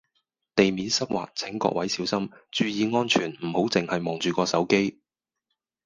[0.55, 4.99] 地面濕滑請各位小心，注意安全唔好淨係望住個手機